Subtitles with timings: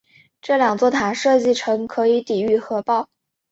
[0.41, 3.07] 这两座塔设计成可以抵御核爆。